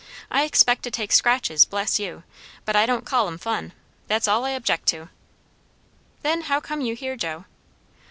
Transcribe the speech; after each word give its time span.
I 0.31 0.45
expect 0.45 0.81
to 0.85 0.89
take 0.89 1.11
scratches 1.11 1.63
bless 1.63 1.99
you! 1.99 2.23
but 2.65 2.75
I 2.75 2.87
don't 2.87 3.05
call 3.05 3.27
'em 3.27 3.37
fun. 3.37 3.71
That's 4.07 4.27
all 4.27 4.45
I 4.45 4.49
object 4.57 4.87
to." 4.87 5.09
"Then 6.23 6.41
how 6.41 6.59
come 6.59 6.81
you 6.81 6.95
here, 6.95 7.15
Joe?" 7.15 7.45